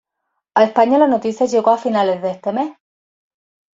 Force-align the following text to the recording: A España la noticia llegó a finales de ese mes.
A 0.55 0.63
España 0.63 0.97
la 0.97 1.05
noticia 1.05 1.45
llegó 1.45 1.69
a 1.69 1.77
finales 1.77 2.23
de 2.23 2.31
ese 2.31 2.51
mes. 2.51 2.75